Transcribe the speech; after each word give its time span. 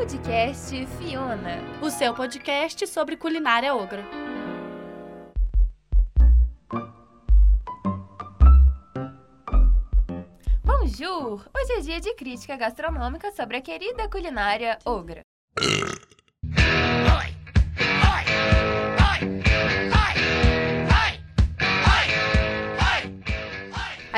Podcast 0.00 0.86
Fiona, 0.96 1.58
o 1.82 1.90
seu 1.90 2.14
podcast 2.14 2.86
sobre 2.86 3.18
culinária 3.18 3.74
ogra. 3.74 4.02
Bonjour! 10.64 11.46
Hoje 11.54 11.72
é 11.74 11.80
dia 11.80 12.00
de 12.00 12.14
crítica 12.14 12.56
gastronômica 12.56 13.30
sobre 13.32 13.58
a 13.58 13.60
querida 13.60 14.08
culinária 14.08 14.78
ogra. 14.86 15.20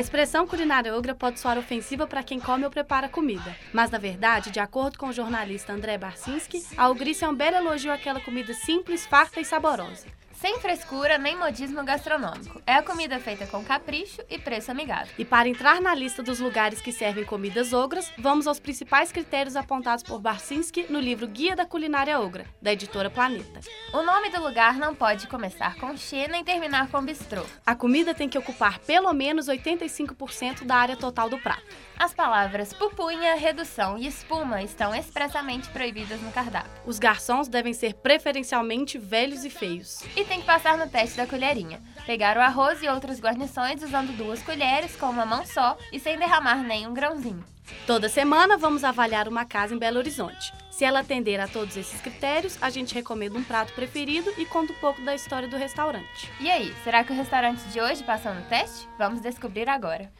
A 0.00 0.02
expressão 0.02 0.46
culinária 0.46 0.96
ogra 0.96 1.14
pode 1.14 1.38
soar 1.38 1.58
ofensiva 1.58 2.06
para 2.06 2.22
quem 2.22 2.40
come 2.40 2.64
ou 2.64 2.70
prepara 2.70 3.06
comida, 3.06 3.54
mas 3.70 3.90
na 3.90 3.98
verdade, 3.98 4.50
de 4.50 4.58
acordo 4.58 4.98
com 4.98 5.08
o 5.08 5.12
jornalista 5.12 5.74
André 5.74 5.98
Barcinski, 5.98 6.64
a 6.74 6.88
ogrice 6.88 7.22
é 7.22 7.28
um 7.28 7.34
belo 7.34 7.58
elogio 7.58 7.92
àquela 7.92 8.18
comida 8.18 8.54
simples, 8.54 9.04
farta 9.04 9.40
e 9.40 9.44
saborosa. 9.44 10.06
Sem 10.40 10.58
frescura 10.58 11.18
nem 11.18 11.36
modismo 11.36 11.84
gastronômico. 11.84 12.62
É 12.66 12.72
a 12.72 12.82
comida 12.82 13.20
feita 13.20 13.46
com 13.46 13.62
capricho 13.62 14.22
e 14.26 14.38
preço 14.38 14.70
amigável. 14.70 15.12
E 15.18 15.22
para 15.22 15.46
entrar 15.46 15.82
na 15.82 15.94
lista 15.94 16.22
dos 16.22 16.40
lugares 16.40 16.80
que 16.80 16.92
servem 16.92 17.26
comidas 17.26 17.74
ogras, 17.74 18.10
vamos 18.16 18.46
aos 18.46 18.58
principais 18.58 19.12
critérios 19.12 19.54
apontados 19.54 20.02
por 20.02 20.18
Barcinski 20.18 20.86
no 20.88 20.98
livro 20.98 21.28
Guia 21.28 21.54
da 21.54 21.66
Culinária 21.66 22.18
Ogra, 22.18 22.46
da 22.62 22.72
editora 22.72 23.10
Planeta. 23.10 23.60
O 23.92 24.00
nome 24.00 24.30
do 24.30 24.42
lugar 24.42 24.78
não 24.78 24.94
pode 24.94 25.26
começar 25.26 25.76
com 25.76 25.94
che 25.94 26.26
nem 26.26 26.42
terminar 26.42 26.88
com 26.88 27.04
bistrô. 27.04 27.44
A 27.66 27.74
comida 27.74 28.14
tem 28.14 28.26
que 28.26 28.38
ocupar 28.38 28.78
pelo 28.78 29.12
menos 29.12 29.46
85% 29.46 30.64
da 30.64 30.76
área 30.76 30.96
total 30.96 31.28
do 31.28 31.38
prato. 31.38 31.66
As 31.98 32.14
palavras 32.14 32.72
pupunha, 32.72 33.34
redução 33.34 33.98
e 33.98 34.06
espuma 34.06 34.62
estão 34.62 34.94
expressamente 34.94 35.68
proibidas 35.68 36.18
no 36.22 36.32
cardápio. 36.32 36.72
Os 36.86 36.98
garçons 36.98 37.46
devem 37.46 37.74
ser 37.74 37.92
preferencialmente 37.92 38.96
velhos 38.96 39.44
e 39.44 39.50
feios. 39.50 40.00
E 40.16 40.29
tem 40.30 40.40
que 40.40 40.46
passar 40.46 40.78
no 40.78 40.88
teste 40.88 41.16
da 41.16 41.26
colherinha. 41.26 41.82
Pegar 42.06 42.36
o 42.36 42.40
arroz 42.40 42.80
e 42.84 42.88
outras 42.88 43.20
guarnições 43.20 43.82
usando 43.82 44.16
duas 44.16 44.40
colheres 44.40 44.94
com 44.94 45.06
uma 45.06 45.26
mão 45.26 45.44
só 45.44 45.76
e 45.92 45.98
sem 45.98 46.16
derramar 46.16 46.62
nenhum 46.62 46.94
grãozinho. 46.94 47.44
Toda 47.84 48.08
semana 48.08 48.56
vamos 48.56 48.84
avaliar 48.84 49.26
uma 49.26 49.44
casa 49.44 49.74
em 49.74 49.78
Belo 49.78 49.98
Horizonte. 49.98 50.52
Se 50.70 50.84
ela 50.84 51.00
atender 51.00 51.40
a 51.40 51.48
todos 51.48 51.76
esses 51.76 52.00
critérios, 52.00 52.56
a 52.62 52.70
gente 52.70 52.94
recomenda 52.94 53.36
um 53.36 53.42
prato 53.42 53.72
preferido 53.72 54.32
e 54.38 54.46
conta 54.46 54.72
um 54.72 54.76
pouco 54.76 55.02
da 55.02 55.16
história 55.16 55.48
do 55.48 55.56
restaurante. 55.56 56.30
E 56.38 56.48
aí, 56.48 56.72
será 56.84 57.02
que 57.02 57.12
o 57.12 57.16
restaurante 57.16 57.62
de 57.64 57.80
hoje 57.80 58.04
passou 58.04 58.32
no 58.32 58.42
teste? 58.42 58.88
Vamos 58.96 59.20
descobrir 59.20 59.68
agora. 59.68 60.12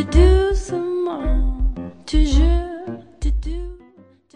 To 0.00 0.10
do 0.10 0.54
some 0.54 1.04
more, 1.04 1.92
to 2.06 2.24
do. 2.24 2.59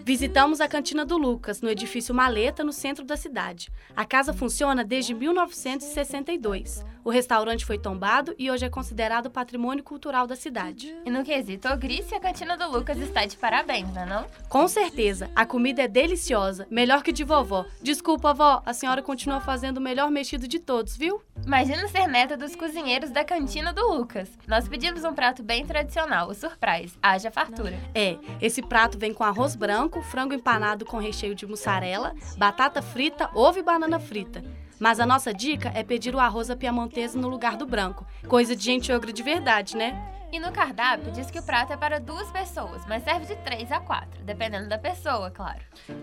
Visitamos 0.07 0.61
a 0.61 0.69
cantina 0.69 1.03
do 1.03 1.17
Lucas, 1.17 1.63
no 1.63 1.71
edifício 1.71 2.15
Maleta, 2.15 2.63
no 2.63 2.75
centro 2.75 3.07
da 3.07 3.17
cidade. 3.17 3.71
A 3.97 4.05
casa 4.05 4.35
funciona 4.35 4.85
desde 4.85 5.15
1962. 5.15 6.85
O 7.03 7.09
restaurante 7.09 7.65
foi 7.65 7.79
tombado 7.79 8.35
e 8.39 8.51
hoje 8.51 8.67
é 8.67 8.69
considerado 8.69 9.31
patrimônio 9.31 9.83
cultural 9.83 10.27
da 10.27 10.37
cidade. 10.37 10.95
E 11.07 11.11
no 11.11 11.25
quesito 11.25 11.69
ogrice, 11.69 12.15
a 12.15 12.21
cantina 12.21 12.55
do 12.55 12.71
Lucas 12.71 12.99
está 12.99 13.25
de 13.25 13.37
parabéns, 13.39 13.93
não 13.95 14.03
é 14.03 14.07
não? 14.07 14.27
Com 14.49 14.69
certeza, 14.69 15.31
a 15.35 15.47
comida 15.47 15.83
é 15.83 15.89
deliciosa, 15.89 16.67
melhor 16.71 17.03
que 17.03 17.13
de 17.13 17.25
vovó. 17.25 17.65
Desculpa, 17.83 18.35
vó, 18.35 18.63
a 18.65 18.75
senhora 18.75 19.03
continua 19.03 19.41
fazendo 19.41 19.79
o 19.79 19.83
melhor 19.83 20.11
mexido 20.11 20.47
de 20.47 20.59
todos, 20.59 20.97
viu? 20.97 21.23
Imagina 21.45 21.89
ser 21.89 22.07
neta 22.07 22.37
dos 22.37 22.57
cozinheiros 22.57 23.11
da 23.11 23.25
cantina 23.25 23.73
do 23.73 23.87
Lucas. 23.93 24.31
Nós 24.47 24.67
pedimos 24.67 25.05
um 25.05 25.13
prato 25.13 25.43
bem 25.43 25.67
tradicional, 25.67 26.29
o 26.29 26.35
surprise. 26.35 26.97
Haja 27.03 27.31
fartura. 27.31 27.79
É, 27.95 28.17
esse 28.41 28.63
prato 28.63 28.99
vem 28.99 29.13
com 29.13 29.25
arroz 29.25 29.55
branco, 29.55 29.94
frango 30.03 30.35
empanado 30.35 30.85
com 30.85 30.99
recheio 30.99 31.35
de 31.35 31.47
mussarela, 31.47 32.15
batata 32.37 32.81
frita, 32.83 33.31
ovo 33.35 33.59
e 33.59 33.63
banana 33.63 33.99
frita. 33.99 34.43
Mas 34.79 35.01
a 35.01 35.07
nossa 35.07 35.33
dica 35.33 35.71
é 35.75 35.83
pedir 35.83 36.15
o 36.15 36.21
arroz 36.21 36.51
à 36.51 36.57
piamontesa 36.57 37.19
no 37.19 37.29
lugar 37.29 37.57
do 37.57 37.67
branco. 37.67 38.07
Coisa 38.29 38.57
de 38.57 38.65
gente 38.65 38.93
ogra 38.93 39.13
de 39.13 39.23
verdade, 39.23 39.77
né? 39.77 40.14
E 40.35 40.41
no 40.41 40.51
cardápio 40.51 41.13
diz 41.13 41.31
que 41.31 41.39
o 41.39 41.43
prato 41.45 41.73
é 41.73 41.77
para 41.77 42.01
duas 42.01 42.29
pessoas, 42.29 42.85
mas 42.89 43.05
serve 43.05 43.25
de 43.25 43.37
três 43.43 43.71
a 43.71 43.79
quatro, 43.79 44.21
dependendo 44.25 44.69
da 44.69 44.77
pessoa, 44.77 45.31
claro. 45.31 45.61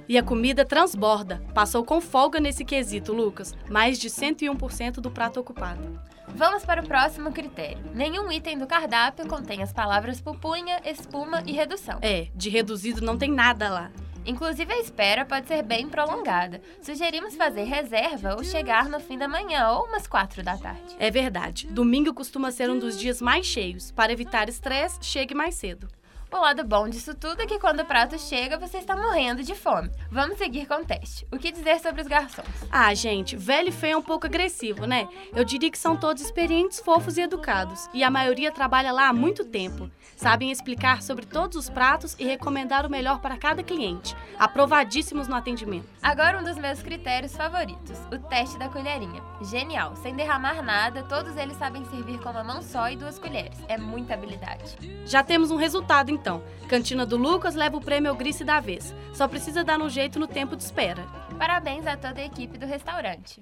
E 0.07 0.17
a 0.17 0.23
comida 0.23 0.63
transborda. 0.63 1.43
Passou 1.53 1.83
com 1.83 1.99
folga 1.99 2.39
nesse 2.39 2.63
quesito, 2.63 3.11
Lucas. 3.11 3.53
Mais 3.69 3.99
de 3.99 4.09
101% 4.09 5.01
do 5.01 5.11
prato 5.11 5.41
ocupado. 5.41 5.99
Vamos 6.29 6.63
para 6.63 6.81
o 6.81 6.87
próximo 6.87 7.33
critério. 7.33 7.83
Nenhum 7.93 8.31
item 8.31 8.57
do 8.57 8.65
cardápio 8.65 9.27
contém 9.27 9.61
as 9.63 9.73
palavras 9.73 10.21
pupunha, 10.21 10.79
espuma 10.85 11.43
e 11.45 11.51
redução. 11.51 11.99
É, 12.01 12.29
de 12.33 12.49
reduzido 12.49 13.01
não 13.01 13.17
tem 13.17 13.29
nada 13.29 13.69
lá. 13.69 13.91
Inclusive, 14.25 14.71
a 14.71 14.79
espera 14.79 15.25
pode 15.25 15.47
ser 15.47 15.63
bem 15.63 15.89
prolongada. 15.89 16.61
Sugerimos 16.81 17.35
fazer 17.35 17.63
reserva 17.63 18.35
ou 18.35 18.43
chegar 18.43 18.87
no 18.87 18.99
fim 18.99 19.17
da 19.17 19.27
manhã 19.27 19.69
ou 19.69 19.85
umas 19.85 20.07
quatro 20.07 20.43
da 20.43 20.57
tarde. 20.57 20.95
É 20.99 21.09
verdade. 21.09 21.67
Domingo 21.67 22.13
costuma 22.13 22.51
ser 22.51 22.69
um 22.69 22.77
dos 22.77 22.99
dias 22.99 23.21
mais 23.21 23.45
cheios. 23.45 23.91
Para 23.91 24.13
evitar 24.13 24.47
estresse, 24.47 24.99
chegue 25.01 25.33
mais 25.33 25.55
cedo. 25.55 25.87
O 26.33 26.39
lado 26.39 26.63
bom 26.63 26.87
disso 26.87 27.13
tudo 27.13 27.41
é 27.41 27.45
que 27.45 27.59
quando 27.59 27.81
o 27.81 27.85
prato 27.85 28.17
chega, 28.17 28.57
você 28.57 28.77
está 28.77 28.95
morrendo 28.95 29.43
de 29.43 29.53
fome. 29.53 29.91
Vamos 30.09 30.37
seguir 30.37 30.65
com 30.65 30.75
o 30.75 30.85
teste. 30.85 31.27
O 31.29 31.37
que 31.37 31.51
dizer 31.51 31.77
sobre 31.81 32.01
os 32.01 32.07
garçons? 32.07 32.47
Ah, 32.71 32.93
gente, 32.93 33.35
velho 33.35 33.67
e 33.67 33.71
feio 33.71 33.95
é 33.95 33.97
um 33.97 34.01
pouco 34.01 34.27
agressivo, 34.27 34.85
né? 34.85 35.09
Eu 35.35 35.43
diria 35.43 35.69
que 35.69 35.77
são 35.77 35.97
todos 35.97 36.23
experientes, 36.23 36.79
fofos 36.79 37.17
e 37.17 37.21
educados. 37.21 37.89
E 37.93 38.01
a 38.01 38.09
maioria 38.09 38.49
trabalha 38.49 38.93
lá 38.93 39.09
há 39.09 39.13
muito 39.13 39.43
tempo. 39.43 39.91
Sabem 40.15 40.51
explicar 40.51 41.01
sobre 41.01 41.25
todos 41.25 41.57
os 41.57 41.69
pratos 41.69 42.15
e 42.17 42.23
recomendar 42.23 42.85
o 42.85 42.89
melhor 42.89 43.19
para 43.19 43.35
cada 43.35 43.61
cliente. 43.61 44.15
Aprovadíssimos 44.39 45.27
no 45.27 45.35
atendimento. 45.35 45.89
Agora 46.01 46.39
um 46.39 46.43
dos 46.43 46.57
meus 46.57 46.81
critérios 46.81 47.35
favoritos, 47.35 47.97
o 48.09 48.17
teste 48.17 48.57
da 48.57 48.69
colherinha. 48.69 49.21
Genial, 49.41 49.97
sem 49.97 50.15
derramar 50.15 50.61
nada, 50.61 51.03
todos 51.03 51.35
eles 51.35 51.57
sabem 51.57 51.83
servir 51.85 52.19
com 52.19 52.29
uma 52.29 52.43
mão 52.43 52.61
só 52.61 52.89
e 52.89 52.95
duas 52.95 53.19
colheres. 53.19 53.57
É 53.67 53.77
muita 53.77 54.13
habilidade. 54.13 54.77
Já 55.05 55.23
temos 55.23 55.51
um 55.51 55.57
resultado 55.57 56.09
então. 56.09 56.20
Cantina 56.67 57.05
do 57.05 57.17
Lucas 57.17 57.55
leva 57.55 57.77
o 57.77 57.81
prêmio 57.81 58.15
Grice 58.15 58.43
da 58.43 58.59
vez. 58.59 58.93
Só 59.13 59.27
precisa 59.27 59.63
dar 59.63 59.81
um 59.81 59.89
jeito 59.89 60.19
no 60.19 60.27
tempo 60.27 60.55
de 60.55 60.63
espera. 60.63 61.05
Parabéns 61.37 61.85
a 61.87 61.97
toda 61.97 62.21
a 62.21 62.25
equipe 62.25 62.57
do 62.57 62.65
restaurante. 62.65 63.41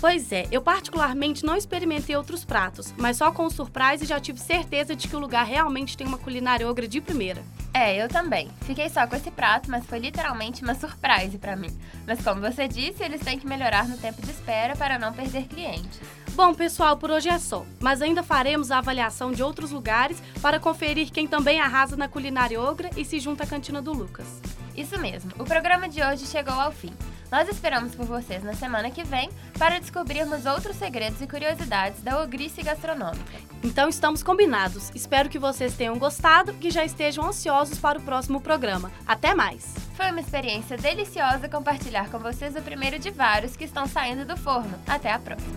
Pois 0.00 0.30
é, 0.30 0.46
eu 0.52 0.62
particularmente 0.62 1.44
não 1.44 1.56
experimentei 1.56 2.16
outros 2.16 2.44
pratos, 2.44 2.94
mas 2.96 3.16
só 3.16 3.32
com 3.32 3.46
o 3.46 3.50
surprise 3.50 4.06
já 4.06 4.20
tive 4.20 4.38
certeza 4.38 4.94
de 4.94 5.08
que 5.08 5.16
o 5.16 5.18
lugar 5.18 5.44
realmente 5.44 5.96
tem 5.96 6.06
uma 6.06 6.18
culinária 6.18 6.68
ogra 6.68 6.86
de 6.86 7.00
primeira. 7.00 7.42
É, 7.74 7.96
eu 8.02 8.08
também. 8.08 8.48
Fiquei 8.62 8.88
só 8.88 9.06
com 9.06 9.16
esse 9.16 9.30
prato, 9.30 9.68
mas 9.68 9.84
foi 9.86 9.98
literalmente 9.98 10.62
uma 10.62 10.74
surprise 10.74 11.36
para 11.36 11.56
mim. 11.56 11.76
Mas 12.06 12.22
como 12.22 12.40
você 12.40 12.68
disse, 12.68 13.02
eles 13.02 13.20
têm 13.20 13.38
que 13.38 13.46
melhorar 13.46 13.88
no 13.88 13.98
tempo 13.98 14.22
de 14.22 14.30
espera 14.30 14.76
para 14.76 14.98
não 14.98 15.12
perder 15.12 15.48
clientes. 15.48 16.00
Bom, 16.32 16.54
pessoal, 16.54 16.96
por 16.96 17.10
hoje 17.10 17.28
é 17.28 17.38
só. 17.38 17.66
Mas 17.80 18.00
ainda 18.00 18.22
faremos 18.22 18.70
a 18.70 18.78
avaliação 18.78 19.32
de 19.32 19.42
outros 19.42 19.72
lugares 19.72 20.22
para 20.40 20.60
conferir 20.60 21.10
quem 21.10 21.26
também 21.26 21.60
arrasa 21.60 21.96
na 21.96 22.06
culinária 22.06 22.60
ogra 22.60 22.88
e 22.96 23.04
se 23.04 23.18
junta 23.18 23.42
à 23.42 23.46
cantina 23.46 23.82
do 23.82 23.92
Lucas. 23.92 24.40
Isso 24.76 24.96
mesmo, 25.00 25.32
o 25.38 25.44
programa 25.44 25.88
de 25.88 26.00
hoje 26.00 26.24
chegou 26.24 26.54
ao 26.54 26.70
fim. 26.70 26.92
Nós 27.30 27.48
esperamos 27.48 27.94
por 27.94 28.06
vocês 28.06 28.42
na 28.42 28.54
semana 28.54 28.90
que 28.90 29.04
vem 29.04 29.28
para 29.58 29.78
descobrirmos 29.78 30.46
outros 30.46 30.76
segredos 30.76 31.20
e 31.20 31.26
curiosidades 31.26 32.02
da 32.02 32.22
ogrice 32.22 32.62
gastronômica. 32.62 33.38
Então 33.62 33.88
estamos 33.88 34.22
combinados. 34.22 34.90
Espero 34.94 35.28
que 35.28 35.38
vocês 35.38 35.74
tenham 35.74 35.98
gostado 35.98 36.52
e 36.52 36.54
que 36.54 36.70
já 36.70 36.84
estejam 36.84 37.26
ansiosos 37.26 37.78
para 37.78 37.98
o 37.98 38.02
próximo 38.02 38.40
programa. 38.40 38.90
Até 39.06 39.34
mais! 39.34 39.74
Foi 39.94 40.10
uma 40.10 40.20
experiência 40.20 40.78
deliciosa 40.78 41.48
compartilhar 41.48 42.08
com 42.08 42.18
vocês 42.18 42.56
o 42.56 42.62
primeiro 42.62 42.98
de 42.98 43.10
vários 43.10 43.56
que 43.56 43.64
estão 43.64 43.86
saindo 43.86 44.24
do 44.24 44.36
forno. 44.36 44.78
Até 44.86 45.12
a 45.12 45.18
próxima! 45.18 45.52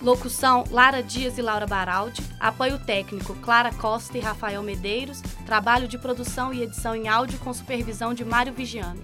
Locução: 0.00 0.64
Lara 0.70 1.02
Dias 1.02 1.38
e 1.38 1.42
Laura 1.42 1.66
Baraldi. 1.66 2.22
Apoio 2.44 2.78
técnico: 2.78 3.34
Clara 3.36 3.72
Costa 3.72 4.18
e 4.18 4.20
Rafael 4.20 4.62
Medeiros. 4.62 5.22
Trabalho 5.46 5.88
de 5.88 5.96
produção 5.96 6.52
e 6.52 6.62
edição 6.62 6.94
em 6.94 7.08
áudio 7.08 7.38
com 7.38 7.54
supervisão 7.54 8.12
de 8.12 8.22
Mário 8.22 8.52
Vigiano. 8.52 9.02